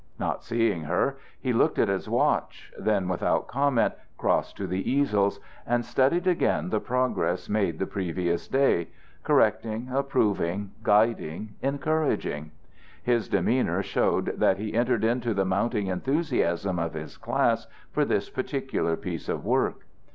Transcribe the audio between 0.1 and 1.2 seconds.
Not seeing her,